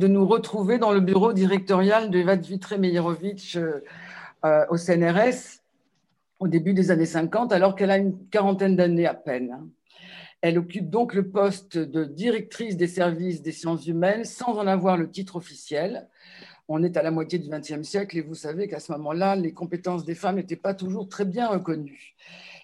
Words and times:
de 0.00 0.08
nous 0.08 0.26
retrouver 0.26 0.78
dans 0.78 0.92
le 0.92 1.00
bureau 1.00 1.34
directorial 1.34 2.10
de 2.10 2.18
Eva 2.18 2.34
Vitré 2.34 2.78
Meyerovitch 2.78 3.56
euh, 3.56 3.84
euh, 4.46 4.64
au 4.70 4.78
CNRS 4.78 5.60
au 6.38 6.48
début 6.48 6.72
des 6.72 6.90
années 6.90 7.04
50, 7.04 7.52
alors 7.52 7.76
qu'elle 7.76 7.90
a 7.90 7.98
une 7.98 8.26
quarantaine 8.30 8.76
d'années 8.76 9.06
à 9.06 9.12
peine. 9.12 9.68
Elle 10.40 10.58
occupe 10.58 10.88
donc 10.88 11.12
le 11.12 11.28
poste 11.28 11.76
de 11.76 12.04
directrice 12.04 12.78
des 12.78 12.86
services 12.86 13.42
des 13.42 13.52
sciences 13.52 13.86
humaines 13.86 14.24
sans 14.24 14.56
en 14.56 14.66
avoir 14.66 14.96
le 14.96 15.10
titre 15.10 15.36
officiel. 15.36 16.08
On 16.66 16.82
est 16.82 16.96
à 16.96 17.02
la 17.02 17.10
moitié 17.10 17.38
du 17.38 17.50
XXe 17.50 17.82
siècle 17.82 18.16
et 18.16 18.22
vous 18.22 18.34
savez 18.34 18.68
qu'à 18.68 18.80
ce 18.80 18.90
moment-là, 18.92 19.36
les 19.36 19.52
compétences 19.52 20.06
des 20.06 20.14
femmes 20.14 20.36
n'étaient 20.36 20.56
pas 20.56 20.72
toujours 20.72 21.10
très 21.10 21.26
bien 21.26 21.46
reconnues. 21.46 22.16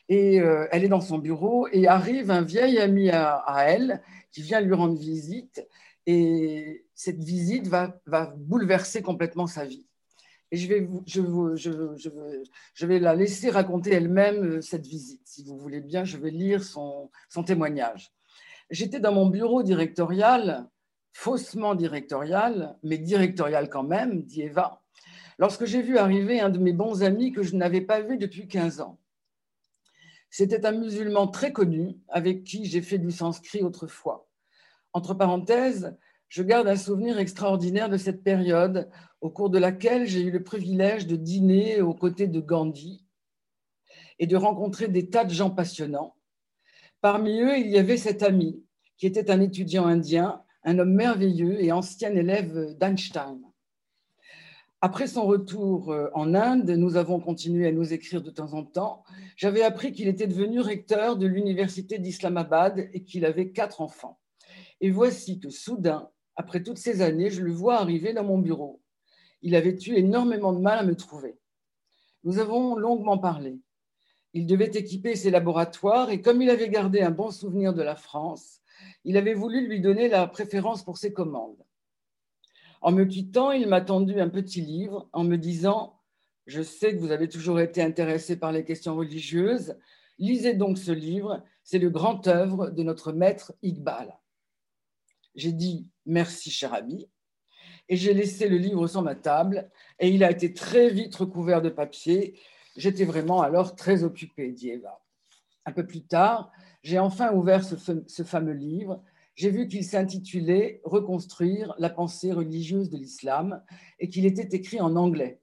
Et 0.09 0.41
euh, 0.41 0.69
elle 0.71 0.85
est 0.85 0.89
dans 0.89 1.01
son 1.01 1.19
bureau 1.19 1.67
et 1.73 1.89
arrive 1.89 2.31
un 2.31 2.43
vieil 2.43 2.79
ami 2.79 3.11
à, 3.11 3.65
elle 3.67 4.03
qui 4.31 4.43
vient 4.43 4.61
lui 4.61 4.75
rendre 4.75 4.99
visite. 4.99 5.67
Et 6.07 6.85
cette 6.95 7.23
visite 7.23 7.67
va, 7.67 7.99
bouleverser 8.37 9.03
complètement 9.03 9.47
sa 9.47 9.65
vie. 9.65 9.85
Et 10.53 10.57
je 10.57 10.69
vais, 12.87 12.99
la 13.01 13.17
laisser 13.17 13.51
raconter 13.51 13.93
elle-même 13.93 14.45
euh, 14.45 14.61
cette 14.61 14.87
visite. 14.87 15.23
Si 15.25 15.43
vous 15.43 15.59
voulez 15.59 15.81
bien, 15.81 16.05
je 16.05 16.19
vais 16.19 16.31
lire 16.31 16.63
son, 16.63 17.11
son 17.29 17.43
témoignage. 17.43 18.13
J'étais 18.71 19.01
dans 19.01 19.13
mon 19.13 19.27
bureau 19.27 19.65
directorial, 19.65 20.69
faussement 21.13 21.75
directorial, 21.75 22.77
mais 22.85 22.99
directorial 22.99 23.69
quand 23.69 23.83
même, 23.83 24.23
dit 24.23 24.43
Eva, 24.43 24.83
lorsque 25.39 25.65
j'ai 25.65 25.83
vu 25.83 25.99
arriver 25.99 26.41
un 26.41 26.51
de 26.51 26.59
mes 26.59 26.73
bons 26.73 27.03
amis 27.03 27.33
que 27.33 27.43
je 27.43 27.57
n'avais 27.57 27.81
pas 27.81 28.01
vu 28.01 28.17
depuis 28.17 28.47
15 28.47 28.81
ans. 28.81 28.99
C'était 30.39 30.67
un 30.67 30.73
musulman 30.73 31.29
très 31.29 31.51
connu 31.51 31.97
avec 32.09 32.45
qui 32.45 32.67
j'ai 32.67 32.83
fait 32.83 32.99
du 32.99 33.11
sanskrit 33.11 33.63
autrefois. 33.63 34.29
Entre 34.93 35.15
parenthèses, 35.15 35.97
je 36.29 36.43
garde 36.43 36.69
un 36.69 36.77
souvenir 36.77 37.19
extraordinaire 37.19 37.89
de 37.89 37.97
cette 37.97 38.23
période 38.23 38.91
au 39.23 39.31
cours 39.31 39.49
de 39.49 39.57
laquelle 39.57 40.07
j'ai 40.07 40.21
eu 40.21 40.31
le 40.31 40.43
privilège 40.43 41.07
de 41.07 41.17
dîner 41.17 41.81
aux 41.81 41.95
côtés 41.95 42.27
de 42.27 42.39
Gandhi 42.39 43.07
et 44.19 44.27
de 44.27 44.37
rencontrer 44.37 44.89
des 44.89 45.09
tas 45.09 45.25
de 45.25 45.33
gens 45.33 45.49
passionnants. 45.49 46.15
Parmi 47.01 47.41
eux, 47.41 47.57
il 47.57 47.71
y 47.71 47.79
avait 47.79 47.97
cet 47.97 48.23
ami 48.23 48.63
qui 48.99 49.07
était 49.07 49.31
un 49.31 49.41
étudiant 49.41 49.87
indien, 49.87 50.43
un 50.65 50.79
homme 50.79 50.93
merveilleux 50.93 51.65
et 51.65 51.73
ancien 51.73 52.15
élève 52.15 52.77
d'Einstein. 52.77 53.41
Après 54.83 55.07
son 55.07 55.25
retour 55.25 55.91
euh, 55.91 56.11
en 56.13 56.35
Inde, 56.35 56.71
nous 56.71 56.97
avons 56.97 57.19
continué 57.19 57.67
à 57.67 57.73
nous 57.73 57.95
écrire 57.95 58.23
de 58.23 58.31
temps 58.31 58.53
en 58.53 58.63
temps. 58.63 59.05
J'avais 59.37 59.63
appris 59.63 59.93
qu'il 59.93 60.07
était 60.07 60.27
devenu 60.27 60.61
recteur 60.61 61.17
de 61.17 61.27
l'université 61.27 61.99
d'Islamabad 61.99 62.91
et 62.93 63.03
qu'il 63.03 63.25
avait 63.25 63.53
quatre 63.53 63.81
enfants. 63.81 64.21
Et 64.83 64.91
voici 64.91 65.41
que 65.41 65.49
soudain, 65.49 66.11
après 66.37 66.63
toutes 66.63 66.77
ces 66.77 67.01
années, 67.01 67.31
je 67.31 67.41
le 67.41 67.53
vois 67.53 67.81
arriver 67.81 68.13
dans 68.13 68.25
mon 68.25 68.39
bureau. 68.39 68.83
Il 69.41 69.57
avait 69.57 69.79
eu 69.87 69.95
énormément 69.95 70.53
de 70.53 70.61
mal 70.61 70.79
à 70.79 70.83
me 70.83 70.95
trouver. 70.95 71.39
Nous 72.25 72.39
avons 72.39 72.77
longuement 72.77 73.17
parlé. 73.17 73.59
Il 74.35 74.47
devait 74.47 74.73
équiper 74.75 75.17
ses 75.17 75.31
laboratoires 75.31 76.11
et 76.11 76.21
comme 76.21 76.43
il 76.43 76.51
avait 76.51 76.69
gardé 76.69 77.01
un 77.01 77.11
bon 77.11 77.31
souvenir 77.31 77.73
de 77.73 77.83
la 77.83 77.97
France, 77.97 78.61
il 79.05 79.17
avait 79.17 79.33
voulu 79.33 79.67
lui 79.67 79.81
donner 79.81 80.09
la 80.09 80.27
préférence 80.27 80.85
pour 80.85 80.99
ses 80.99 81.15
commandes. 81.15 81.66
En 82.81 82.93
me 82.93 83.05
quittant, 83.05 83.53
il 83.53 83.67
m'a 83.67 83.81
tendu 83.81 84.21
un 84.21 84.29
petit 84.29 84.61
livre 84.61 85.09
en 85.13 85.25
me 85.25 85.37
disant 85.37 86.01
Je 86.47 86.63
sais 86.63 86.95
que 86.95 87.01
vous 87.01 87.11
avez 87.11 87.29
toujours 87.29 87.61
été 87.61 87.83
intéressé 87.83 88.39
par 88.39 88.53
les 88.53 88.65
questions 88.65 88.97
religieuses. 88.97 89.77
Lisez 90.19 90.55
donc 90.55 90.79
ce 90.79 90.93
livre, 90.93 91.43
c'est 91.63 91.79
le 91.79 91.91
grand 91.91 92.27
œuvre 92.27 92.71
de 92.71 92.83
notre 92.83 93.13
maître 93.13 93.55
Iqbal. 93.63 94.19
J'ai 95.35 95.53
dit 95.53 95.89
Merci, 96.05 96.51
cher 96.51 96.75
ami. 96.75 97.09
Et 97.89 97.97
j'ai 97.97 98.15
laissé 98.15 98.49
le 98.49 98.57
livre 98.57 98.87
sur 98.89 99.03
ma 99.03 99.15
table 99.15 99.71
et 100.01 100.09
il 100.09 100.25
a 100.25 100.31
été 100.31 100.53
très 100.53 100.91
vite 100.91 101.15
recouvert 101.15 101.63
de 101.63 101.69
papier. 101.69 102.39
J'étais 102.77 103.05
vraiment 103.05 103.43
alors 103.43 103.77
très 103.77 104.03
occupée, 104.03 104.51
dit 104.51 104.71
Eva. 104.71 105.01
Un 105.65 105.73
peu 105.73 105.87
plus 105.87 106.03
tard, 106.03 106.51
j'ai 106.83 106.99
enfin 106.99 107.33
ouvert 107.33 107.63
ce 107.65 108.23
fameux 108.25 108.53
livre 108.53 109.03
j'ai 109.37 109.51
vu 109.51 109.69
qu'il 109.69 109.85
s'intitulait 109.85 110.81
Reconstruire 110.85 111.75
la 111.79 111.91
pensée 111.91 112.33
religieuse 112.33 112.91
de 112.91 112.97
l'islam 112.97 113.63
et 114.01 114.09
qu'il 114.09 114.25
était 114.25 114.57
écrit 114.57 114.81
en 114.81 114.97
anglais. 114.97 115.41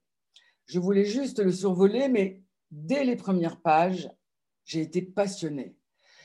Je 0.66 0.80
voulais 0.80 1.04
juste 1.04 1.38
le 1.38 1.52
survoler, 1.52 2.08
mais 2.08 2.42
dès 2.70 3.04
les 3.04 3.16
premières 3.16 3.60
pages, 3.60 4.10
j'ai 4.64 4.80
été 4.80 5.00
passionnée. 5.00 5.76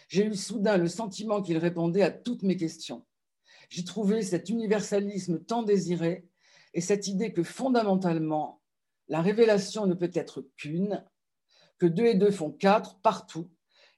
J'ai 0.07 0.25
eu 0.25 0.35
soudain 0.35 0.77
le 0.77 0.87
sentiment 0.87 1.41
qu'il 1.41 1.57
répondait 1.57 2.01
à 2.01 2.09
toutes 2.09 2.41
mes 2.41 2.57
questions. 2.57 3.05
J'ai 3.69 3.83
trouvé 3.83 4.23
cet 4.23 4.49
universalisme 4.49 5.39
tant 5.39 5.61
désiré 5.61 6.27
et 6.73 6.81
cette 6.81 7.07
idée 7.07 7.33
que 7.33 7.43
fondamentalement, 7.43 8.61
la 9.09 9.21
révélation 9.21 9.85
ne 9.85 9.93
peut 9.93 10.11
être 10.13 10.47
qu'une, 10.57 11.05
que 11.77 11.85
deux 11.85 12.05
et 12.05 12.15
deux 12.15 12.31
font 12.31 12.51
quatre 12.51 12.99
partout, 13.01 13.49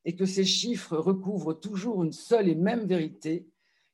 et 0.04 0.16
que 0.16 0.26
ces 0.26 0.46
chiffres 0.46 0.98
recouvrent 0.98 1.54
toujours 1.54 2.04
une 2.04 2.12
seule 2.12 2.50
et 2.50 2.56
même 2.56 2.86
vérité, 2.86 3.48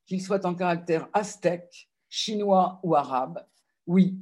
qu'il 0.08 0.22
soit 0.22 0.46
en 0.46 0.56
caractère 0.56 1.10
aztèque, 1.14 1.90
chinois 2.10 2.80
ou 2.82 2.96
arabe, 2.96 3.46
oui, 3.86 4.18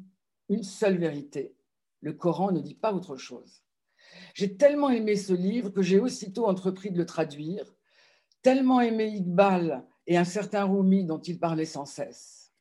une 0.49 0.63
seule 0.63 0.97
vérité. 0.97 1.55
Le 2.01 2.13
Coran 2.13 2.51
ne 2.51 2.59
dit 2.59 2.75
pas 2.75 2.93
autre 2.93 3.15
chose. 3.15 3.63
J'ai 4.33 4.57
tellement 4.57 4.89
aimé 4.89 5.15
ce 5.15 5.33
livre 5.33 5.69
que 5.69 5.81
j'ai 5.81 5.99
aussitôt 5.99 6.47
entrepris 6.47 6.91
de 6.91 6.97
le 6.97 7.05
traduire, 7.05 7.73
tellement 8.41 8.81
aimé 8.81 9.07
Iqbal 9.07 9.85
et 10.07 10.17
un 10.17 10.23
certain 10.23 10.65
Rumi 10.65 11.05
dont 11.05 11.19
il 11.19 11.39
parlait 11.39 11.65
sans 11.65 11.85
cesse. 11.85 12.51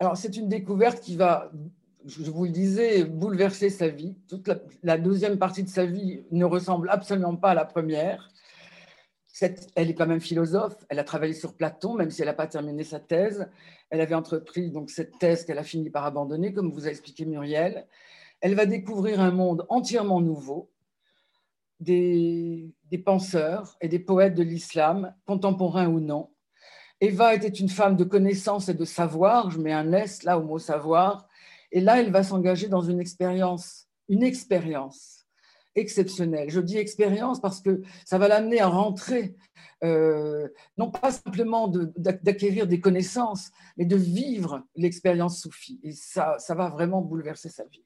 Alors, 0.00 0.16
c'est 0.16 0.36
une 0.36 0.48
découverte 0.48 1.00
qui 1.00 1.16
va, 1.16 1.50
je 2.04 2.30
vous 2.30 2.44
le 2.44 2.50
disais, 2.50 3.04
bouleverser 3.04 3.70
sa 3.70 3.88
vie. 3.88 4.16
Toute 4.28 4.46
la, 4.46 4.58
la, 4.84 4.98
deuxième 4.98 5.38
partie 5.38 5.64
de 5.64 5.68
sa 5.68 5.86
vie 5.86 6.22
ne 6.30 6.44
ressemble 6.44 6.88
absolument 6.88 7.36
pas 7.36 7.50
à 7.50 7.54
la 7.54 7.64
première 7.64 8.32
elle 9.40 9.90
est 9.90 9.94
quand 9.94 10.06
même 10.06 10.20
philosophe, 10.20 10.76
elle 10.88 10.98
a 10.98 11.04
travaillé 11.04 11.32
sur 11.32 11.54
Platon, 11.54 11.94
même 11.94 12.10
si 12.10 12.22
elle 12.22 12.28
n'a 12.28 12.34
pas 12.34 12.46
terminé 12.46 12.84
sa 12.84 13.00
thèse. 13.00 13.48
Elle 13.90 14.00
avait 14.00 14.14
entrepris 14.14 14.70
donc 14.70 14.90
cette 14.90 15.18
thèse 15.18 15.44
qu'elle 15.44 15.58
a 15.58 15.64
fini 15.64 15.90
par 15.90 16.04
abandonner, 16.04 16.52
comme 16.52 16.70
vous 16.72 16.86
a 16.86 16.90
expliqué 16.90 17.24
Muriel. 17.24 17.86
Elle 18.40 18.54
va 18.54 18.66
découvrir 18.66 19.20
un 19.20 19.30
monde 19.30 19.66
entièrement 19.68 20.20
nouveau, 20.20 20.70
des, 21.80 22.72
des 22.90 22.98
penseurs 22.98 23.76
et 23.80 23.88
des 23.88 23.98
poètes 23.98 24.34
de 24.34 24.42
l'islam, 24.42 25.14
contemporains 25.26 25.88
ou 25.88 26.00
non. 26.00 26.30
Eva 27.00 27.34
était 27.34 27.48
une 27.48 27.68
femme 27.68 27.96
de 27.96 28.04
connaissance 28.04 28.68
et 28.68 28.74
de 28.74 28.84
savoir, 28.84 29.50
je 29.50 29.60
mets 29.60 29.72
un 29.72 29.92
S 29.92 30.24
là 30.24 30.38
au 30.38 30.42
mot 30.42 30.58
savoir, 30.58 31.28
et 31.70 31.80
là 31.80 32.00
elle 32.00 32.10
va 32.10 32.24
s'engager 32.24 32.68
dans 32.68 32.82
une 32.82 33.00
expérience, 33.00 33.86
une 34.08 34.24
expérience 34.24 35.17
exceptionnel. 35.74 36.50
Je 36.50 36.60
dis 36.60 36.78
expérience 36.78 37.40
parce 37.40 37.60
que 37.60 37.82
ça 38.04 38.18
va 38.18 38.28
l'amener 38.28 38.60
à 38.60 38.68
rentrer, 38.68 39.36
euh, 39.84 40.48
non 40.76 40.90
pas 40.90 41.12
simplement 41.12 41.68
d'acquérir 41.96 42.66
des 42.66 42.80
connaissances, 42.80 43.50
mais 43.76 43.84
de 43.84 43.96
vivre 43.96 44.64
l'expérience 44.76 45.40
soufie. 45.40 45.80
Et 45.82 45.92
ça, 45.92 46.36
ça 46.38 46.54
va 46.54 46.68
vraiment 46.68 47.00
bouleverser 47.00 47.48
sa 47.48 47.64
vie. 47.64 47.84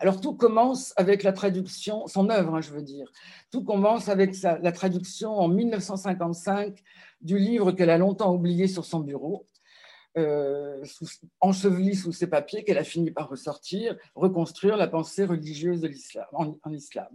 Alors 0.00 0.20
tout 0.20 0.34
commence 0.34 0.94
avec 0.96 1.22
la 1.22 1.32
traduction, 1.32 2.06
son 2.06 2.30
œuvre, 2.30 2.54
hein, 2.54 2.60
je 2.60 2.70
veux 2.70 2.82
dire. 2.82 3.10
Tout 3.50 3.62
commence 3.62 4.08
avec 4.08 4.40
la 4.40 4.72
traduction 4.72 5.32
en 5.32 5.48
1955 5.48 6.82
du 7.20 7.38
livre 7.38 7.72
qu'elle 7.72 7.90
a 7.90 7.98
longtemps 7.98 8.34
oublié 8.34 8.66
sur 8.66 8.84
son 8.84 9.00
bureau, 9.00 9.46
euh, 10.18 10.84
enseveli 11.40 11.94
sous 11.94 12.10
ses 12.10 12.26
papiers 12.26 12.64
qu'elle 12.64 12.78
a 12.78 12.84
fini 12.84 13.12
par 13.12 13.28
ressortir, 13.28 13.96
reconstruire 14.16 14.76
la 14.76 14.88
pensée 14.88 15.24
religieuse 15.24 15.80
de 15.80 15.86
l'islam, 15.86 16.26
en, 16.32 16.72
islam. 16.72 17.08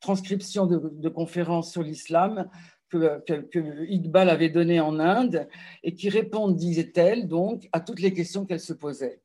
Transcription 0.00 0.66
de, 0.66 1.08
conférences 1.08 1.70
sur 1.70 1.82
l'islam 1.82 2.50
que, 2.88 3.86
Iqbal 3.88 4.30
avait 4.30 4.48
donné 4.48 4.80
en 4.80 4.98
Inde 4.98 5.48
et 5.84 5.94
qui 5.94 6.08
répondent, 6.08 6.56
disait-elle, 6.56 7.28
donc 7.28 7.68
à 7.72 7.80
toutes 7.80 8.00
les 8.00 8.12
questions 8.12 8.46
qu'elle 8.46 8.60
se 8.60 8.72
posait. 8.72 9.22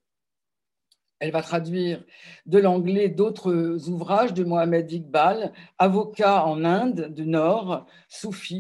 Elle 1.18 1.32
va 1.32 1.42
traduire 1.42 2.04
de 2.46 2.60
l'anglais 2.60 3.10
d'autres 3.10 3.88
ouvrages 3.90 4.34
de 4.34 4.44
Mohamed 4.44 4.92
Iqbal, 4.92 5.54
avocat 5.80 6.46
en 6.46 6.64
Inde 6.64 7.14
du 7.14 7.26
Nord, 7.26 7.88
soufi, 8.08 8.60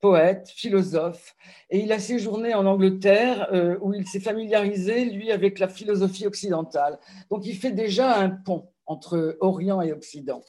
poète, 0.00 0.48
philosophe, 0.48 1.36
et 1.68 1.80
il 1.80 1.92
a 1.92 1.98
séjourné 1.98 2.54
en 2.54 2.66
Angleterre 2.66 3.48
euh, 3.52 3.76
où 3.80 3.92
il 3.92 4.06
s'est 4.06 4.20
familiarisé, 4.20 5.04
lui, 5.04 5.30
avec 5.30 5.58
la 5.58 5.68
philosophie 5.68 6.26
occidentale. 6.26 6.98
Donc 7.30 7.46
il 7.46 7.56
fait 7.56 7.72
déjà 7.72 8.16
un 8.16 8.30
pont 8.30 8.70
entre 8.86 9.36
Orient 9.40 9.82
et 9.82 9.92
Occident. 9.92 10.42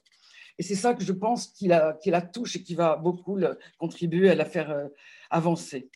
Et 0.57 0.63
c'est 0.63 0.75
ça 0.75 0.93
que 0.93 1.03
je 1.03 1.13
pense 1.13 1.47
qu'il 1.47 1.73
a, 1.73 1.93
qu'il 2.01 2.13
a 2.13 2.21
touche 2.21 2.55
et 2.55 2.63
qui 2.63 2.75
va 2.75 2.95
beaucoup 2.95 3.39
contribuer 3.77 4.29
à 4.29 4.35
la 4.35 4.45
faire 4.45 4.71
euh, 4.71 4.87
avancer. 5.29 5.89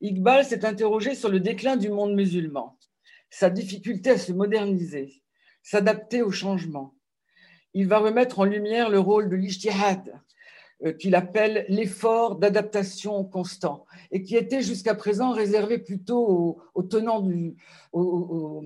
Iqbal 0.00 0.44
s'est 0.44 0.64
interrogé 0.64 1.14
sur 1.14 1.28
le 1.28 1.40
déclin 1.40 1.76
du 1.76 1.90
monde 1.90 2.14
musulman, 2.14 2.78
sa 3.28 3.50
difficulté 3.50 4.10
à 4.10 4.18
se 4.18 4.32
moderniser, 4.32 5.22
s'adapter 5.62 6.22
au 6.22 6.30
changement. 6.30 6.94
Il 7.74 7.86
va 7.86 7.98
remettre 7.98 8.38
en 8.38 8.44
lumière 8.44 8.88
le 8.88 8.98
rôle 8.98 9.28
de 9.28 9.36
l'ijtihad, 9.36 10.20
qu'il 10.98 11.14
appelle 11.14 11.66
l'effort 11.68 12.36
d'adaptation 12.36 13.24
constant 13.24 13.84
et 14.10 14.22
qui 14.22 14.36
était 14.36 14.62
jusqu'à 14.62 14.94
présent 14.94 15.32
réservé 15.32 15.78
plutôt 15.78 16.62
aux, 16.74 16.82
tenants 16.82 17.20
du, 17.20 17.56
aux, 17.92 18.62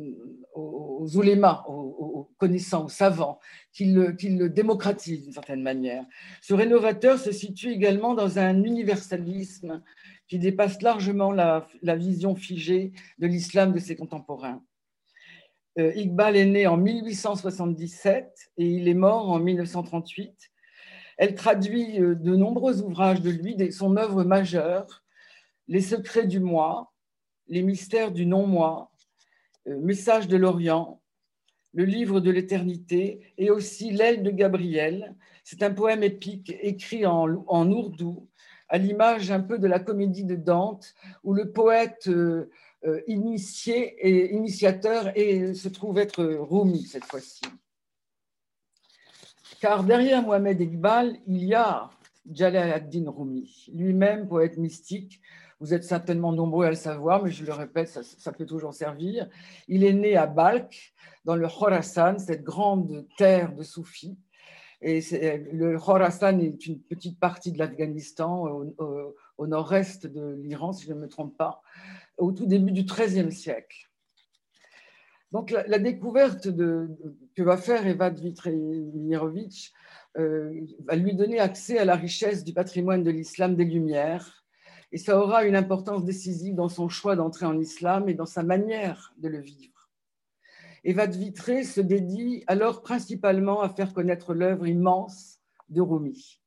aux, 0.55 1.16
oulémas, 1.16 1.64
aux, 1.69 2.31
connaissants, 2.38 2.84
aux 2.84 2.88
savants, 2.88 3.40
qu'il 3.72 3.94
le, 3.94 4.49
démocratise 4.49 5.25
d'une 5.25 5.32
certaine 5.32 5.62
manière. 5.62 6.05
Ce 6.40 6.55
rénovateur 6.55 7.19
se 7.19 7.32
situe 7.32 7.70
également 7.70 8.14
dans 8.14 8.38
un 8.38 8.62
universalisme 8.62 9.82
qui 10.28 10.38
dépasse 10.38 10.82
largement 10.82 11.32
la, 11.32 11.66
la 11.82 11.96
vision 11.96 12.37
figée 12.37 12.93
de 13.19 13.26
l'islam 13.26 13.72
de 13.72 13.78
ses 13.78 13.96
contemporains. 13.96 14.62
Euh, 15.78 15.93
Iqbal 15.94 16.37
est 16.37 16.46
né 16.46 16.66
en 16.69 16.76
1877 16.76 18.52
et 18.58 18.64
il 18.64 18.87
est 18.87 18.94
mort 18.94 19.31
en 19.31 19.40
1938 19.40 20.52
elle 21.19 21.34
traduit 21.34 22.00
euh, 22.00 22.14
de 22.14 22.34
nombreux 22.37 22.82
ouvrages 22.82 23.20
de 23.20 23.31
lui, 23.31 23.72
son 23.72 23.96
œuvre 23.96 24.25
majeure, 24.25 25.02
Les 25.69 25.81
secrets 25.81 26.26
du 26.26 26.40
moi, 26.40 26.93
Les 27.49 27.62
mystères 27.62 28.12
du 28.12 28.26
non-moi, 28.26 28.90
euh, 29.69 29.78
Message 29.81 30.28
de 30.28 30.37
l'Orient, 30.37 31.00
Le 31.72 31.84
livre 31.84 32.20
de 32.20 32.31
l'éternité 32.31 33.32
et 33.38 33.50
aussi 33.50 33.90
L'aile 33.90 34.22
de 34.22 34.31
Gabriel. 34.31 35.14
C'est 35.44 35.62
un 35.62 35.72
poème 35.72 36.02
épique 36.02 36.55
écrit 36.62 37.06
en, 37.06 37.70
ourdou, 37.70 38.28
à 38.69 38.78
l'image 38.78 39.31
un 39.31 39.40
peu 39.40 39.58
de 39.58 39.66
la 39.66 39.78
comédie 39.78 40.25
de 40.25 40.37
Dante, 40.37 40.94
où 41.22 41.34
le 41.34 41.52
poète 41.52 42.08
euh, 42.08 42.50
initiateur 43.06 45.05
se 45.14 45.69
trouve 45.69 45.99
être 45.99 46.25
Rumi 46.25 46.84
cette 46.84 47.05
fois-ci. 47.05 47.43
Car 49.64 49.82
derrière 49.82 50.20
Mohamed 50.20 50.61
Iqbal, 50.61 51.16
il 51.26 51.43
y 51.43 51.55
a 51.55 51.88
Jalal 52.31 52.70
ad-Din 52.70 53.11
Rumi, 53.11 53.70
lui-même 53.72 54.28
poète 54.28 54.58
mystique. 54.58 55.22
Vous 55.58 55.72
êtes 55.72 55.84
certainement 55.84 56.32
nombreux 56.32 56.66
à 56.66 56.69
le 56.69 56.76
savoir, 56.76 57.25
mais 57.25 57.31
je 57.31 57.46
le 57.46 57.52
répète, 57.55 57.88
ça, 57.88 58.32
peut 58.32 58.44
toujours 58.44 58.75
servir. 58.75 59.26
Il 59.66 59.82
est 59.82 59.94
né 59.94 60.19
à 60.19 60.26
Balkh, 60.26 60.93
dans 61.25 61.34
le 61.34 61.49
Khorasan, 61.49 62.19
cette 62.19 62.43
grande 62.43 63.06
terre 63.16 63.55
de 63.55 63.62
soufis. 63.62 64.19
Et 64.82 65.00
le 65.50 65.78
Khorasan 65.78 66.40
est 66.40 66.66
une 66.66 66.78
petite 66.81 67.19
partie 67.19 67.50
de 67.50 67.58
l'Afghanistan, 67.58 68.46
au, 68.46 69.16
au 69.38 69.46
nord-est 69.46 70.06
de 70.06 70.34
l'Iran, 70.43 70.75
si 70.75 70.84
je 70.87 70.93
ne 70.93 70.99
me 70.99 71.08
trompe 71.08 71.38
pas, 71.38 71.62
au 72.19 72.32
tout 72.32 72.44
début 72.44 72.72
du 72.72 72.82
XIIIe 72.82 73.32
siècle. 73.32 73.88
Donc 75.35 75.51
la, 75.51 75.81
découverte 75.81 76.45
que 76.45 77.43
va 77.43 77.57
faire 77.57 77.85
Eva 77.89 78.09
Dmitrovic 78.09 79.73
euh, 80.17 80.61
va 80.85 80.95
lui 80.95 81.13
donner 81.13 81.41
accès 81.41 81.77
à 81.77 81.85
la 81.85 81.97
richesse 81.97 82.45
du 82.45 82.53
patrimoine 82.53 83.03
de 83.03 83.11
l'islam 83.11 83.57
des 83.57 83.65
Lumières 83.65 84.45
et 84.93 84.97
ça 84.97 85.19
aura 85.19 85.45
une 85.45 85.57
importance 85.57 86.05
décisive 86.05 86.55
dans 86.55 86.69
son 86.69 86.89
choix 86.89 87.17
d'entrer 87.17 87.47
en 87.47 87.59
islam 87.59 88.09
et 88.09 88.15
dans 88.15 88.27
sa 88.27 88.45
manière 88.45 89.13
de 89.19 89.27
le 89.27 89.41
vivre. 89.41 89.91
Eva 90.85 91.09
de 91.09 91.17
Vitré 91.17 91.65
se 91.65 91.81
dédie 91.81 92.45
alors 92.47 92.83
principalement 92.83 93.61
à 93.61 93.71
faire 93.71 93.93
connaître 93.93 94.35
l'œuvre 94.35 94.69
immense 94.69 95.41
de 95.69 95.81
Rumi. 95.81 96.41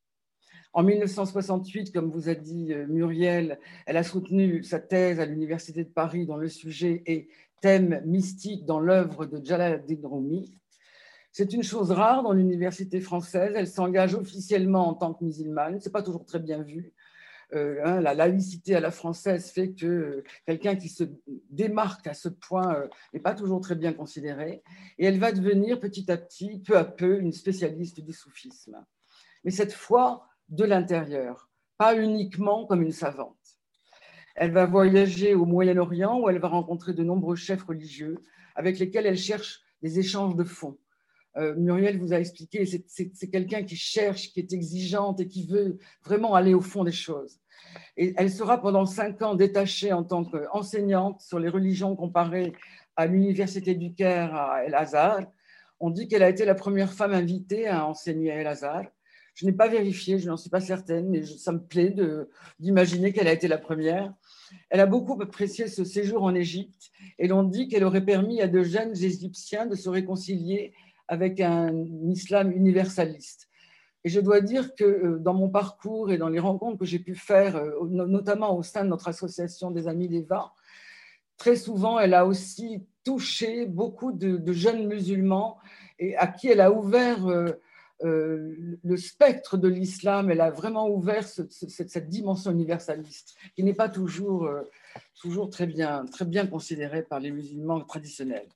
En 0.72 0.84
1968, 0.84 1.92
comme 1.92 2.10
vous 2.12 2.30
a 2.30 2.36
dit 2.36 2.72
euh, 2.72 2.86
Muriel, 2.88 3.60
elle 3.86 3.98
a 3.98 4.04
soutenu 4.04 4.64
sa 4.64 4.80
thèse 4.80 5.20
à 5.20 5.26
l'Université 5.26 5.84
de 5.84 5.90
Paris 5.90 6.26
dont 6.26 6.38
le 6.38 6.50
sujet 6.50 7.02
est 7.06 7.28
thème 7.62 8.02
mystique 8.06 8.66
dans 8.66 8.80
l'œuvre 8.80 9.26
de 9.26 9.44
Jalaluddin 9.44 10.08
Rumi. 10.08 10.54
C'est 11.32 11.54
une 11.54 11.64
chose 11.64 11.92
rare 11.92 12.24
dans 12.24 12.34
l'université 12.34 13.00
française. 13.00 13.54
Elle 13.56 13.68
s'engage 13.68 14.16
officiellement 14.16 14.88
en 14.88 14.94
tant 14.94 15.14
que 15.14 15.24
musulmane. 15.24 15.80
Ce 15.80 15.86
n'est 15.86 15.92
pas 15.92 16.02
toujours 16.02 16.26
très 16.26 16.40
bien 16.40 16.62
vu. 16.64 16.94
Euh, 17.54 17.80
hein, 17.86 18.02
la 18.02 18.14
laïcité 18.14 18.76
à 18.76 18.82
la 18.82 18.92
française 18.92 19.52
fait 19.52 19.72
que 19.72 20.24
quelqu'un 20.46 20.76
qui 20.76 20.90
se 20.90 21.06
démarque 21.50 22.06
à 22.08 22.14
ce 22.14 22.28
point 22.28 22.76
euh, 22.76 22.88
n'est 23.14 23.22
pas 23.22 23.34
toujours 23.34 23.62
très 23.62 23.76
bien 23.76 23.94
considéré. 23.94 24.64
Et 24.98 25.06
elle 25.06 25.20
va 25.20 25.32
devenir 25.32 25.80
petit 25.80 26.12
à 26.12 26.18
petit, 26.18 26.60
peu 26.60 26.78
à 26.78 26.84
peu, 26.84 27.20
une 27.20 27.32
spécialiste 27.32 28.02
du 28.02 28.14
soufisme. 28.14 28.84
Mais 29.44 29.52
cette 29.52 29.74
fois, 29.74 30.28
de 30.50 30.66
l'intérieur, 30.66 31.50
pas 31.78 31.96
uniquement 31.96 32.66
comme 32.66 32.82
une 32.82 32.92
savante. 32.92 33.37
Elle 34.38 34.52
va 34.52 34.68
voyager 34.68 35.34
au 35.34 35.46
Moyen-Orient 35.46 36.20
où 36.20 36.30
elle 36.30 36.38
va 36.38 36.48
rencontrer 36.48 36.94
de 36.94 37.04
nombreux 37.04 37.36
chefs 37.36 37.64
religieux 37.64 38.20
avec 38.56 38.78
lesquels 38.78 39.08
elle 39.08 39.18
cherche 39.18 39.62
des 39.82 39.98
échanges 39.98 40.36
de 40.36 40.44
fonds. 40.44 40.78
Euh, 41.38 41.56
Muriel 41.56 42.00
vous 42.00 42.14
a 42.14 42.20
expliqué, 42.20 42.64
c'est 42.66 43.30
quelqu'un 43.30 43.64
qui 43.64 43.76
cherche, 43.76 44.32
qui 44.32 44.40
est 44.40 44.54
exigeante 44.54 45.20
et 45.22 45.28
qui 45.28 45.48
veut 45.48 45.80
vraiment 46.06 46.36
aller 46.36 46.54
au 46.54 46.62
fond 46.62 46.84
des 46.84 46.92
choses. 46.92 47.40
Et 47.98 48.14
elle 48.16 48.32
sera 48.32 48.62
pendant 48.62 48.86
cinq 48.86 49.24
ans 49.24 49.34
détachée 49.34 49.92
en 49.92 50.04
tant 50.04 50.24
qu'enseignante 50.24 51.22
sur 51.22 51.40
les 51.40 51.50
religions 51.50 51.96
comparées 51.96 52.54
à 52.96 53.08
l'Université 53.08 53.74
du 53.74 53.96
Caire 53.96 54.36
à 54.36 54.66
El-Azhar. 54.66 55.22
On 55.80 55.90
dit 55.90 56.08
qu'elle 56.08 56.24
a 56.24 56.30
été 56.30 56.46
la 56.46 56.56
première 56.56 56.94
femme 56.94 57.14
invitée 57.14 57.68
à 57.68 57.88
enseigner 57.88 58.32
à 58.32 58.36
El-Azhar. 58.36 58.84
Je 59.38 59.46
n'ai 59.46 59.52
pas 59.52 59.68
vérifié, 59.68 60.18
je 60.18 60.28
n'en 60.28 60.36
suis 60.36 60.50
pas 60.50 60.62
certaine, 60.62 61.10
mais 61.10 61.24
ça 61.24 61.52
me 61.52 61.60
plaît 61.60 61.96
d'imaginer 62.60 63.14
qu'elle 63.14 63.28
a 63.28 63.34
été 63.34 63.48
la 63.48 63.60
première. 63.60 64.12
Elle 64.72 64.80
a 64.80 64.88
beaucoup 64.88 65.22
apprécié 65.22 65.68
ce 65.68 65.84
séjour 65.84 66.24
en 66.24 66.34
Égypte 66.34 66.90
et 67.20 67.28
l'on 67.28 67.44
dit 67.44 67.68
qu'elle 67.68 67.84
aurait 67.84 68.04
permis 68.04 68.42
à 68.42 68.48
de 68.48 68.64
jeunes 68.64 68.98
Égyptiens 68.98 69.68
de 69.68 69.76
se 69.76 69.90
réconcilier 69.90 70.74
avec 71.08 71.40
un 71.40 71.72
islam 72.10 72.52
universaliste. 72.52 73.48
Et 74.04 74.10
je 74.10 74.20
dois 74.20 74.42
dire 74.42 74.74
que 74.74 74.84
euh, 74.84 75.20
dans 75.20 75.36
mon 75.36 75.50
parcours 75.50 76.12
et 76.12 76.18
dans 76.18 76.30
les 76.30 76.40
rencontres 76.40 76.80
que 76.80 76.86
j'ai 76.86 76.98
pu 76.98 77.14
faire, 77.14 77.58
euh, 77.58 77.86
notamment 77.92 78.58
au 78.58 78.64
sein 78.64 78.84
de 78.84 78.90
notre 78.90 79.08
association 79.08 79.70
des 79.70 79.88
Amis 79.88 80.08
d'Eva, 80.08 80.52
très 81.38 81.56
souvent, 81.56 82.00
elle 82.00 82.16
a 82.16 82.26
aussi 82.26 82.88
touché 83.04 83.68
beaucoup 83.68 84.12
de, 84.12 84.52
jeunes 84.52 84.88
musulmans 84.88 85.60
et 86.00 86.16
à 86.16 86.26
qui 86.26 86.48
elle 86.48 86.62
a 86.62 86.72
ouvert 86.72 87.28
euh, 88.04 88.78
le 88.84 88.98
spectre 88.98 89.58
de 89.58 89.68
l'islam, 89.68 90.30
elle 90.30 90.42
a 90.42 90.52
vraiment 90.52 90.88
ouvert 90.88 91.28
cette, 91.28 92.10
dimension 92.10 92.52
universaliste 92.52 93.36
qui 93.56 93.64
n'est 93.64 93.74
pas 93.74 93.90
toujours, 93.90 94.46
euh, 94.46 94.62
toujours 95.20 95.50
très, 95.50 95.66
bien, 95.66 96.06
très 96.06 96.26
bien 96.26 96.46
considérée 96.46 97.04
par 97.04 97.20
les 97.20 97.32
musulmans 97.32 97.82
traditionnels. 97.82 98.50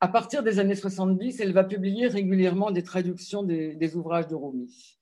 À 0.00 0.08
partir 0.08 0.42
des 0.42 0.58
années 0.58 0.74
70, 0.74 1.40
elle 1.40 1.52
va 1.52 1.64
publier 1.64 2.08
régulièrement 2.08 2.70
des 2.70 2.82
traductions 2.82 3.42
des, 3.42 3.96
ouvrages 3.96 4.26
de 4.26 4.34
Rumi. 4.34 4.98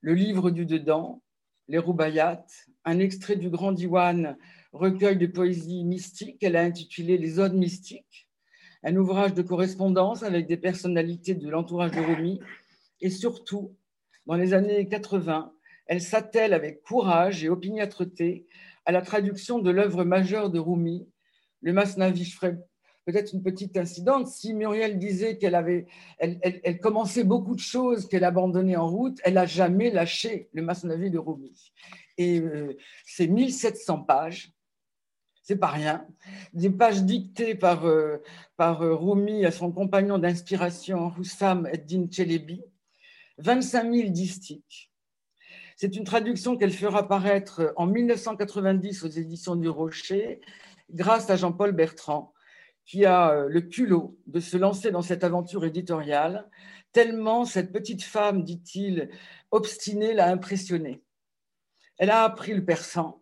Le 0.00 0.14
livre 0.14 0.50
du 0.50 0.64
dedans, 0.64 1.22
les 1.68 1.78
Roubayat, 1.78 2.44
un 2.84 2.98
extrait 2.98 3.36
du 3.36 3.50
Grand 3.50 3.72
Diwan, 3.72 4.36
recueil 4.72 5.16
de 5.16 5.26
poésie 5.26 5.84
mystique 5.84 6.38
qu'elle 6.38 6.56
a 6.56 6.62
intitulé 6.62 7.18
Les 7.18 7.38
Odes 7.38 7.54
mystiques, 7.54 8.28
un 8.82 8.96
ouvrage 8.96 9.34
de 9.34 9.42
correspondance 9.42 10.22
avec 10.22 10.46
des 10.46 10.56
personnalités 10.56 11.34
de 11.34 11.48
l'entourage 11.48 11.92
de 11.92 12.00
Rumi. 12.00 12.40
Et 13.00 13.10
surtout, 13.10 13.76
dans 14.26 14.34
les 14.34 14.54
années 14.54 14.88
80, 14.88 15.52
elle 15.86 16.00
s'attelle 16.00 16.52
avec 16.52 16.82
courage 16.82 17.44
et 17.44 17.48
opiniâtreté 17.48 18.46
à 18.84 18.92
la 18.92 19.02
traduction 19.02 19.58
de 19.58 19.70
l'œuvre 19.70 20.04
majeure 20.04 20.50
de 20.50 20.58
Rumi, 20.58 21.08
le 21.60 21.72
Masnavi. 21.72 22.24
Je 22.24 22.36
ferai 22.36 22.56
peut-être 23.04 23.32
une 23.32 23.42
petite 23.42 23.76
incidente. 23.76 24.28
Si 24.28 24.54
Muriel 24.54 24.98
disait 24.98 25.38
qu'elle 25.38 25.54
avait, 25.54 25.86
elle, 26.18 26.80
commençait 26.80 27.24
beaucoup 27.24 27.54
de 27.54 27.60
choses 27.60 28.08
qu'elle 28.08 28.24
abandonnait 28.24 28.76
en 28.76 28.88
route, 28.88 29.18
elle 29.24 29.34
n'a 29.34 29.46
jamais 29.46 29.90
lâché 29.90 30.48
le 30.52 30.62
Masnavi 30.62 31.10
de 31.10 31.18
Rumi. 31.18 31.72
Et 32.18 32.40
euh, 32.40 32.76
c'est 33.04 33.26
1700 33.26 34.02
pages 34.02 34.52
c'est 35.42 35.56
pas 35.56 35.68
rien. 35.68 36.06
Des 36.52 36.70
pages 36.70 37.02
dictées 37.02 37.54
par, 37.54 37.86
euh, 37.86 38.18
par 38.56 38.82
euh, 38.82 38.94
Rumi 38.94 39.44
à 39.44 39.50
son 39.50 39.72
compagnon 39.72 40.18
d'inspiration, 40.18 41.12
Hussam 41.18 41.66
Eddin 41.66 42.06
Chelebi, 42.10 42.62
25 43.38 43.92
000 43.92 44.10
distiques. 44.10 44.92
C'est 45.76 45.96
une 45.96 46.04
traduction 46.04 46.56
qu'elle 46.56 46.72
fera 46.72 47.08
paraître 47.08 47.72
en 47.76 47.86
1990 47.86 49.02
aux 49.02 49.08
éditions 49.08 49.56
du 49.56 49.68
Rocher, 49.68 50.40
grâce 50.90 51.28
à 51.28 51.36
Jean-Paul 51.36 51.72
Bertrand, 51.72 52.32
qui 52.84 53.04
a 53.04 53.30
euh, 53.30 53.48
le 53.48 53.62
culot 53.62 54.16
de 54.26 54.38
se 54.38 54.56
lancer 54.56 54.90
dans 54.90 55.02
cette 55.02 55.24
aventure 55.24 55.64
éditoriale, 55.64 56.48
tellement 56.92 57.44
cette 57.44 57.72
petite 57.72 58.02
femme, 58.02 58.44
dit-il, 58.44 59.08
obstinée, 59.50 60.12
l'a 60.12 60.28
impressionnée. 60.28 61.02
Elle 61.98 62.10
a 62.10 62.24
appris 62.24 62.54
le 62.54 62.64
persan, 62.64 63.21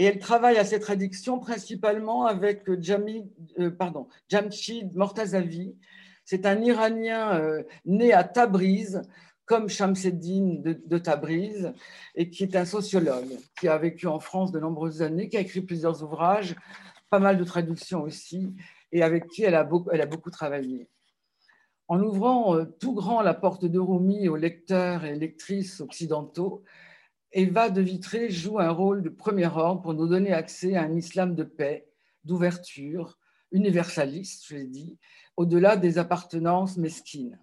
et 0.00 0.04
elle 0.04 0.18
travaille 0.18 0.56
à 0.56 0.64
cette 0.64 0.80
traduction 0.80 1.38
principalement 1.38 2.24
avec 2.24 2.64
Jami, 2.80 3.30
euh, 3.58 3.70
pardon, 3.70 4.08
Jamshid 4.30 4.96
Mortazavi. 4.96 5.76
C'est 6.24 6.46
un 6.46 6.58
Iranien 6.62 7.34
euh, 7.34 7.64
né 7.84 8.14
à 8.14 8.24
Tabriz, 8.24 9.02
comme 9.44 9.68
Shamseddin 9.68 10.62
de, 10.62 10.96
Tabriz, 10.96 11.74
et 12.14 12.30
qui 12.30 12.44
est 12.44 12.56
un 12.56 12.64
sociologue, 12.64 13.36
qui 13.60 13.68
a 13.68 13.76
vécu 13.76 14.06
en 14.06 14.20
France 14.20 14.52
de 14.52 14.58
nombreuses 14.58 15.02
années, 15.02 15.28
qui 15.28 15.36
a 15.36 15.40
écrit 15.40 15.60
plusieurs 15.60 16.02
ouvrages, 16.02 16.56
pas 17.10 17.18
mal 17.18 17.36
de 17.36 17.44
traductions 17.44 18.00
aussi, 18.00 18.54
et 18.92 19.02
avec 19.02 19.28
qui 19.28 19.42
elle 19.42 19.54
a 19.54 19.64
beaucoup, 19.64 19.90
elle 19.92 20.00
a 20.00 20.06
beaucoup 20.06 20.30
travaillé. 20.30 20.88
En 21.88 22.02
ouvrant 22.02 22.56
euh, 22.56 22.64
tout 22.64 22.94
grand 22.94 23.20
la 23.20 23.34
porte 23.34 23.66
de 23.66 23.78
Rumi 23.78 24.30
aux 24.30 24.36
lecteurs 24.36 25.04
et 25.04 25.14
lectrices 25.14 25.82
occidentaux, 25.82 26.64
Eva 27.32 27.70
de 27.70 27.80
Vitré 27.80 28.28
joue 28.28 28.58
un 28.58 28.70
rôle 28.70 29.02
de 29.02 29.08
premier 29.08 29.46
ordre 29.46 29.82
pour 29.82 29.94
nous 29.94 30.08
donner 30.08 30.32
accès 30.32 30.74
à 30.74 30.82
un 30.82 30.96
islam 30.96 31.36
de 31.36 31.44
paix, 31.44 31.88
d'ouverture, 32.24 33.18
universaliste, 33.52 34.46
je 34.48 34.56
l'ai 34.56 34.66
dit, 34.66 34.98
au-delà 35.36 35.76
des 35.76 35.98
appartenances 35.98 36.76
mesquines. 36.76 37.38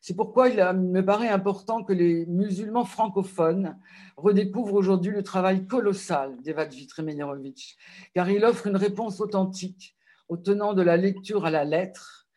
C'est 0.00 0.14
pourquoi 0.14 0.48
il 0.48 0.58
me 0.74 1.00
paraît 1.04 1.28
important 1.28 1.82
que 1.82 1.92
les 1.92 2.24
musulmans 2.26 2.84
francophones 2.84 3.76
redécouvrent 4.16 4.74
aujourd'hui 4.74 5.10
le 5.10 5.24
travail 5.24 5.66
colossal 5.66 6.40
d'Eva 6.42 6.64
Vitré-Meyerovitch, 6.64 7.76
car 8.14 8.30
il 8.30 8.44
offre 8.44 8.68
une 8.68 8.76
réponse 8.76 9.20
authentique 9.20 9.96
au 10.28 10.36
tenant 10.36 10.72
de 10.72 10.82
la 10.82 10.96
lecture 10.96 11.46
à 11.46 11.50
la 11.50 11.64
lettre 11.64 12.28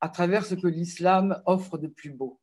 à 0.00 0.08
travers 0.08 0.46
ce 0.46 0.54
que 0.54 0.68
l'islam 0.68 1.42
offre 1.46 1.78
de 1.78 1.88
plus 1.88 2.10
beau. 2.10 2.38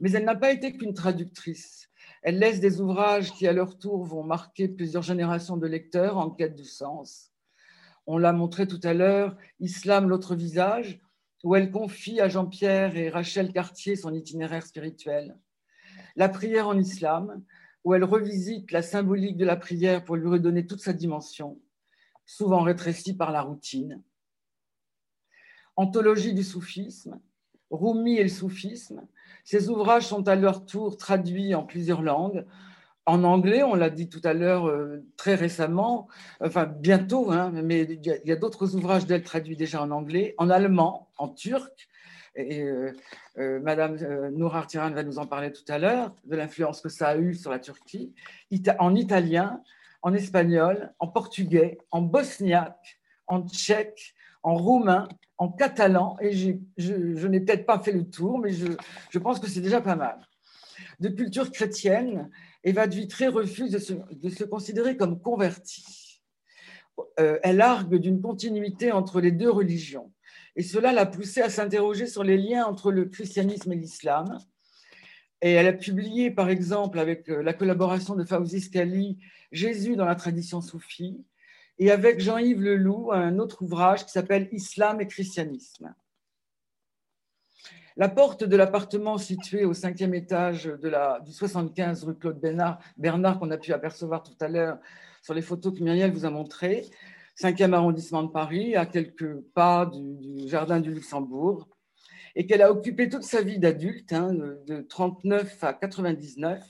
Mais 0.00 0.12
elle 0.12 0.24
n'a 0.24 0.36
pas 0.36 0.52
été 0.52 0.76
qu'une 0.76 0.92
traductrice. 0.94 1.89
Elle 2.22 2.38
laisse 2.38 2.60
des 2.60 2.80
ouvrages 2.80 3.32
qui, 3.32 3.46
à 3.46 3.52
leur 3.52 3.78
tour, 3.78 4.04
vont 4.04 4.22
marquer 4.22 4.68
plusieurs 4.68 5.02
générations 5.02 5.56
de 5.56 5.66
lecteurs 5.66 6.18
en 6.18 6.30
quête 6.30 6.54
du 6.54 6.64
sens. 6.64 7.32
On 8.06 8.18
l'a 8.18 8.32
montré 8.32 8.66
tout 8.66 8.80
à 8.82 8.92
l'heure, 8.92 9.36
Islam, 9.58 10.08
l'autre 10.08 10.34
visage, 10.34 11.00
où 11.44 11.54
elle 11.56 11.70
confie 11.70 12.20
à 12.20 12.28
Jean-Pierre 12.28 12.96
et 12.96 13.08
Rachel 13.08 13.52
Cartier 13.52 13.96
son 13.96 14.12
itinéraire 14.12 14.66
spirituel. 14.66 15.38
La 16.16 16.28
prière 16.28 16.68
en 16.68 16.78
islam, 16.78 17.42
où 17.84 17.94
elle 17.94 18.04
revisite 18.04 18.72
la 18.72 18.82
symbolique 18.82 19.38
de 19.38 19.46
la 19.46 19.56
prière 19.56 20.04
pour 20.04 20.16
lui 20.16 20.28
redonner 20.28 20.66
toute 20.66 20.80
sa 20.80 20.92
dimension, 20.92 21.58
souvent 22.26 22.62
rétrécie 22.62 23.16
par 23.16 23.32
la 23.32 23.40
routine. 23.40 24.02
Anthologie 25.76 26.34
du 26.34 26.42
soufisme, 26.42 27.18
Rumi 27.70 28.16
et 28.16 28.22
le 28.22 28.28
soufisme. 28.28 29.02
Ces 29.44 29.68
ouvrages 29.68 30.06
sont 30.06 30.28
à 30.28 30.36
leur 30.36 30.66
tour 30.66 30.96
traduits 30.96 31.54
en 31.54 31.62
plusieurs 31.62 32.02
langues, 32.02 32.44
en 33.06 33.24
anglais, 33.24 33.62
on 33.62 33.74
l'a 33.74 33.90
dit 33.90 34.08
tout 34.08 34.20
à 34.24 34.34
l'heure 34.34 34.68
euh, 34.68 35.04
très 35.16 35.34
récemment, 35.34 36.06
enfin 36.40 36.66
bientôt, 36.66 37.32
hein, 37.32 37.50
mais 37.52 37.82
il 37.82 38.06
y 38.24 38.32
a, 38.32 38.36
d'autres 38.36 38.76
ouvrages 38.76 39.06
d'elle 39.06 39.22
traduits 39.22 39.56
déjà 39.56 39.82
en 39.82 39.90
anglais, 39.90 40.34
en 40.38 40.50
allemand, 40.50 41.08
en 41.16 41.28
turc. 41.28 41.88
Et 42.36 42.62
euh, 42.62 42.92
euh, 43.38 43.58
Madame 43.60 43.96
Nour 44.30 44.54
Artiran 44.54 44.90
va 44.90 45.02
nous 45.02 45.18
en 45.18 45.26
parler 45.26 45.50
tout 45.52 45.64
à 45.68 45.78
l'heure, 45.78 46.14
de 46.24 46.36
l'influence 46.36 46.80
que 46.80 46.88
ça 46.88 47.08
a 47.08 47.16
eu 47.16 47.34
sur 47.34 47.50
la 47.50 47.58
Turquie, 47.58 48.14
en 48.78 48.94
italien, 48.94 49.60
en 50.02 50.14
espagnol, 50.14 50.92
en 51.00 51.08
portugais, 51.08 51.78
en 51.90 52.02
bosniaque, 52.02 53.00
en 53.26 53.46
tchèque, 53.48 54.14
en 54.42 54.54
roumain, 54.54 55.08
en 55.40 55.48
catalan, 55.48 56.18
et 56.20 56.32
je, 56.32 57.26
n'ai 57.26 57.40
peut-être 57.40 57.64
pas 57.64 57.78
fait 57.78 57.92
le 57.92 58.04
tour, 58.04 58.38
mais 58.38 58.52
je, 58.52 59.18
pense 59.18 59.40
que 59.40 59.48
c'est 59.48 59.62
déjà 59.62 59.80
pas 59.80 59.96
mal. 59.96 60.18
De 61.00 61.08
culture 61.08 61.50
chrétienne, 61.50 62.30
Eva 62.62 62.86
de 62.86 62.94
Vitré 62.94 63.28
refuse 63.28 63.70
de 63.70 64.28
se, 64.28 64.44
considérer 64.44 64.98
comme 64.98 65.18
convertie. 65.18 66.20
Euh, 67.18 67.38
elle 67.42 67.62
argue 67.62 67.98
d'une 67.98 68.20
continuité 68.20 68.92
entre 68.92 69.22
les 69.22 69.32
deux 69.32 69.50
religions. 69.50 70.12
Et 70.56 70.62
cela 70.62 70.92
l'a 70.92 71.06
poussée 71.06 71.40
à 71.40 71.48
s'interroger 71.48 72.06
sur 72.06 72.22
les 72.22 72.36
liens 72.36 72.66
entre 72.66 72.92
le 72.92 73.06
christianisme 73.06 73.72
et 73.72 73.76
l'islam. 73.76 74.38
Et 75.40 75.52
elle 75.52 75.68
a 75.68 75.72
publié, 75.72 76.30
par 76.30 76.50
exemple, 76.50 76.98
avec 76.98 77.30
euh, 77.30 77.42
la 77.42 77.54
collaboration 77.54 78.14
de 78.14 78.24
Fawzi 78.24 78.60
Skali, 78.60 79.16
Jésus 79.52 79.96
dans 79.96 80.04
la 80.04 80.16
tradition 80.16 80.60
soufie, 80.60 81.24
et 81.80 81.90
avec 81.90 82.20
Jean-Yves 82.20 82.60
Leloup, 82.60 83.10
un 83.10 83.38
autre 83.38 83.62
ouvrage 83.62 84.04
qui 84.04 84.12
s'appelle 84.12 84.48
Islam 84.52 85.00
et 85.00 85.06
christianisme. 85.06 85.94
La 87.96 88.10
porte 88.10 88.44
de 88.44 88.54
l'appartement 88.54 89.16
situé 89.16 89.64
au 89.64 89.72
cinquième 89.72 90.14
étage 90.14 90.64
de 90.64 90.88
la, 90.90 91.20
du 91.20 91.32
75 91.32 92.04
rue 92.04 92.18
Claude 92.18 92.38
Bernard, 92.38 93.38
qu'on 93.38 93.50
a 93.50 93.56
pu 93.56 93.72
apercevoir 93.72 94.22
tout 94.22 94.36
à 94.40 94.48
l'heure 94.48 94.78
sur 95.22 95.32
les 95.32 95.40
photos 95.40 95.76
que 95.76 95.82
Myriel 95.82 96.12
vous 96.12 96.26
a 96.26 96.30
montrées, 96.30 96.84
cinquième 97.34 97.72
arrondissement 97.72 98.24
de 98.24 98.30
Paris, 98.30 98.76
à 98.76 98.84
quelques 98.84 99.40
pas 99.54 99.86
du, 99.86 100.48
jardin 100.48 100.80
du 100.80 100.92
Luxembourg, 100.92 101.66
et 102.36 102.46
qu'elle 102.46 102.62
a 102.62 102.70
occupé 102.70 103.08
toute 103.08 103.24
sa 103.24 103.40
vie 103.40 103.58
d'adulte, 103.58 104.12
hein, 104.12 104.34
de 104.34 104.82
39 104.82 105.64
à 105.64 105.72
99. 105.72 106.62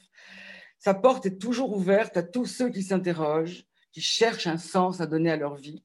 Sa 0.79 0.95
porte 0.95 1.26
est 1.26 1.38
toujours 1.38 1.76
ouverte 1.76 2.17
à 2.17 2.23
tous 2.23 2.47
ceux 2.47 2.71
qui 2.71 2.85
s'interrogent, 2.85 3.67
qui 3.92 4.00
cherchent 4.00 4.47
un 4.47 4.59
sens 4.59 5.00
à 5.00 5.06
donner 5.06 5.30
à 5.30 5.37
leur 5.37 5.56
vie. 5.56 5.82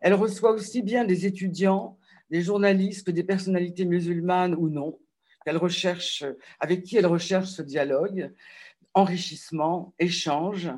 Elle 0.00 0.14
reçoit 0.14 0.52
aussi 0.52 0.82
bien 0.82 1.04
des 1.04 1.26
étudiants 1.26 1.98
des 2.30 2.42
journalistes, 2.42 3.10
des 3.10 3.24
personnalités 3.24 3.84
musulmanes 3.84 4.54
ou 4.54 4.68
non, 4.68 4.98
avec 6.60 6.82
qui 6.82 6.96
elle 6.96 7.06
recherche 7.06 7.48
ce 7.50 7.62
dialogue, 7.62 8.34
enrichissement, 8.94 9.94
échange. 9.98 10.70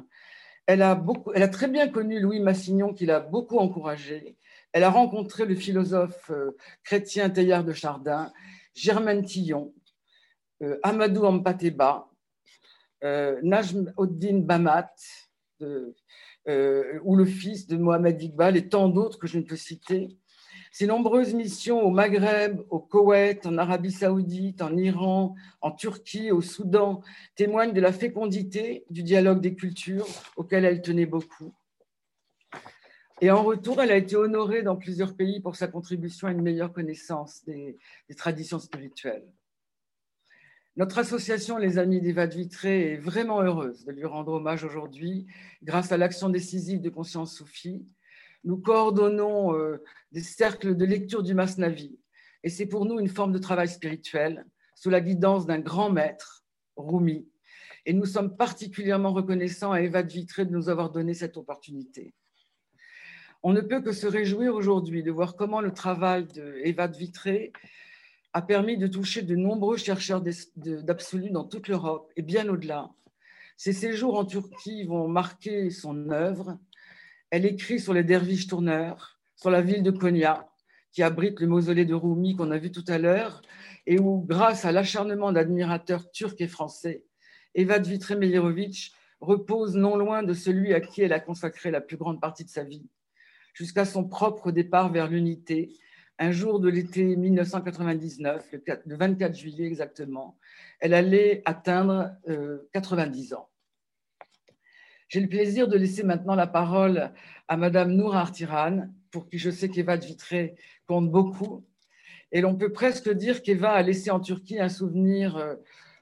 Elle 0.67 0.83
a, 0.83 0.95
beaucoup, 0.95 1.33
elle 1.35 1.43
a 1.43 1.49
très 1.49 1.67
bien 1.67 1.89
connu 1.89 2.21
Louis 2.21 2.39
Massignon, 2.39 2.95
qui 2.95 3.07
l'a 3.07 3.19
beaucoup 3.19 3.59
encouragé. 3.59 4.37
Elle 4.73 4.85
a 4.85 4.91
rencontré 4.91 5.45
le 5.47 5.57
philosophe 5.57 6.31
euh, 6.31 6.57
chrétien 6.85 7.29
Teilhard 7.31 7.65
de 7.65 7.73
Chardin, 7.73 8.33
Germaine 8.75 9.25
Tillon, 9.25 9.75
euh, 10.63 10.79
Amadou 10.85 11.25
Ampateba, 11.25 12.09
euh, 13.03 13.41
Najm 13.43 13.93
Oddin 13.97 14.41
Bamat, 14.41 14.93
ou 16.47 17.17
le 17.17 17.25
fils 17.25 17.67
de 17.67 17.77
Mohamed 17.77 18.21
Iqbal, 18.21 18.57
et 18.57 18.69
tant 18.69 18.89
d'autres 18.89 19.19
que 19.19 19.27
je 19.27 19.39
ne 19.39 19.45
peux 19.45 19.57
citer. 19.57 20.09
Ses 20.73 20.87
nombreuses 20.87 21.35
missions 21.35 21.83
au 21.83 21.91
Maghreb, 21.91 22.61
au 22.71 22.79
Koweït, 22.79 23.45
en 23.45 23.59
Arabie 23.59 23.91
saoudite, 23.91 24.63
en 24.63 24.77
Iran, 24.77 25.35
en 25.61 25.73
Turquie, 25.73 26.31
au 26.31 26.41
Soudan 26.41 27.03
témoignent 27.35 27.73
de 27.73 27.81
la 27.81 27.93
fécondité 27.93 28.85
du 28.89 29.03
dialogue 29.03 29.41
des 29.41 29.55
cultures 29.55 30.07
auquel 30.37 30.65
elle 30.65 30.81
tenait 30.81 31.07
beaucoup. 31.07 31.53
Et 33.21 33.31
en 33.31 33.43
retour, 33.43 33.83
elle 33.83 33.91
a 33.91 33.97
été 33.97 34.17
honorée 34.17 34.63
dans 34.63 34.77
plusieurs 34.77 35.15
pays 35.15 35.41
pour 35.41 35.57
sa 35.57 35.67
contribution 35.67 36.29
à 36.29 36.31
une 36.31 36.41
meilleure 36.41 36.73
connaissance 36.73 37.45
des, 37.45 37.77
traditions 38.17 38.61
spirituelles. 38.61 39.27
Notre 40.81 40.97
association 40.97 41.59
Les 41.59 41.77
Amis 41.77 42.01
d'Eva 42.01 42.27
de 42.27 42.37
Vitré 42.37 42.95
est 42.95 42.97
vraiment 42.97 43.43
heureuse 43.43 43.85
de 43.85 43.93
lui 43.93 44.07
rendre 44.07 44.33
hommage 44.33 44.65
aujourd'hui 44.65 45.27
grâce 45.63 45.93
à 45.93 45.99
l'action 45.99 46.31
décisive 46.31 46.81
de 46.81 46.89
Conscience 46.89 47.37
Soufie 47.37 47.85
nous 48.45 48.57
coordonnons 48.57 49.55
euh, 49.55 49.85
des 50.11 50.23
cercles 50.23 50.75
de 50.75 50.85
lecture 50.87 51.23
du 51.23 51.35
Masnavi. 51.35 51.99
Et 52.45 52.49
c'est 52.49 52.65
pour 52.65 52.87
nous 52.87 52.99
une 52.99 53.11
forme 53.11 53.33
de 53.33 53.39
travail 53.39 53.69
spirituel 53.69 54.47
sous 54.75 54.89
la 54.89 55.03
guidance 55.03 55.45
d'un 55.45 55.59
grand 55.59 55.91
maître, 55.91 56.47
Rumi. 56.79 57.29
Et 57.85 57.93
nous 57.93 58.07
sommes 58.07 58.35
particulièrement 58.39 59.13
reconnaissants 59.13 59.73
à 59.73 59.83
Eva 59.83 60.03
de 60.03 60.11
Vitré 60.11 60.47
de 60.47 60.51
nous 60.51 60.71
avoir 60.71 60.89
donné 60.89 61.13
cette 61.13 61.37
opportunité. 61.37 62.15
On 63.43 63.53
ne 63.53 63.61
peut 63.61 63.83
que 63.83 63.93
se 63.93 64.07
réjouir 64.07 64.55
aujourd'hui 64.55 65.03
de 65.03 65.11
voir 65.11 65.37
comment 65.37 65.61
le 65.61 65.75
travail 65.75 66.25
d'Eva 66.25 66.89
de 66.89 66.97
Vitré 66.97 67.53
a 68.33 68.43
permis 68.43 68.77
de 68.77 68.87
toucher 68.87 69.23
de 69.23 69.35
nombreux 69.35 69.77
chercheurs 69.77 70.23
d'absolu 70.57 71.31
dans 71.31 71.45
toute 71.45 71.69
l'Europe 71.69 72.13
et 72.17 72.23
bien 72.23 72.49
au-delà. 72.49 72.91
Ces 73.57 73.73
séjours 73.73 74.19
en 74.19 74.25
Turquie 74.25 74.85
vont 74.85 75.09
marquer 75.09 75.71
son 75.71 76.11
œuvre 76.11 76.59
elle 77.31 77.47
écrit 77.47 77.79
sur 77.79 77.95
les 77.95 78.03
derviches 78.03 78.49
tourneurs, 78.49 79.21
sur 79.37 79.51
la 79.51 79.63
ville 79.63 79.85
de 79.85 79.93
Konya, 79.93 80.49
qui 80.93 81.03
abrite 81.03 81.39
le 81.41 81.47
mausolée 81.47 81.85
de 81.85 81.95
Rumi 81.95 82.35
qu'on 82.35 82.51
a 82.51 82.59
vu 82.59 82.73
tout 82.73 82.85
à 82.89 82.99
l'heure, 82.99 83.41
et 83.87 84.01
où, 84.01 84.25
grâce 84.27 84.65
à 84.65 84.73
l'acharnement 84.73 85.31
d'admirateurs 85.31 86.11
turcs 86.11 86.41
et 86.41 86.49
français, 86.49 87.05
Eva 87.55 87.79
Dvitre 87.79 88.17
Meyerovitch 88.17 88.93
repose 89.21 89.77
non 89.77 89.97
loin 89.97 90.25
de 90.25 90.35
celui 90.35 90.75
à 90.75 90.81
qui 90.81 91.03
elle 91.03 91.13
a 91.13 91.21
consacré 91.21 91.71
la 91.71 91.81
plus 91.81 91.97
grande 91.97 92.21
partie 92.21 92.45
de 92.45 92.51
sa 92.51 92.65
vie, 92.65 92.85
jusqu'à 93.55 93.85
son 93.85 94.05
propre 94.05 94.51
départ 94.51 94.91
vers 94.91 95.07
l'unité, 95.07 95.73
un 96.21 96.33
jour 96.33 96.61
de 96.61 96.69
l'été 96.69 97.17
1999, 97.17 98.55
le 98.85 98.97
24 98.97 99.35
juillet 99.35 99.67
exactement. 99.67 100.39
Elle 100.79 100.93
allait 100.93 101.43
atteindre 101.47 102.15
90 102.75 103.33
euh, 103.33 103.37
ans. 103.37 103.49
J'ai 105.09 105.21
le 105.21 105.29
plaisir 105.29 105.67
de 105.67 105.79
laisser 105.79 106.03
maintenant 106.03 106.35
la 106.35 106.47
parole 106.47 107.11
à 107.49 107.57
Madame 107.57 107.93
Nour 107.93 108.15
Artiran, 108.15 108.89
pour 109.11 109.29
qui 109.29 109.39
je 109.39 109.51
sais 109.51 109.71
qu'Eva 109.71 109.97
de 109.97 110.05
Vitré 110.05 110.57
compte 110.87 111.11
beaucoup. 111.11 111.67
Et 112.33 112.43
l'on 112.43 112.55
peut 112.55 112.71
presque 112.71 113.11
dire 113.11 113.43
qu'Eva 113.43 113.73
a 113.73 113.83
laissé 113.83 114.11
en 114.11 114.21
Turquie 114.21 114.61
un 114.61 114.69
souvenir 114.69 115.39
euh, 115.39 115.57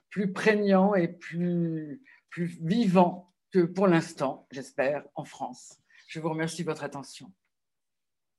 plus 0.09 0.33
prégnant 0.33 0.95
et 0.95 1.07
plus, 1.07 2.01
plus 2.29 2.59
vivant 2.61 3.31
que 3.51 3.59
pour 3.59 3.87
l'instant, 3.87 4.47
j'espère, 4.51 5.05
en 5.15 5.23
France. 5.23 5.79
Je 6.09 6.19
vous 6.19 6.29
remercie 6.29 6.63
de 6.63 6.67
votre 6.67 6.83
attention. 6.83 7.31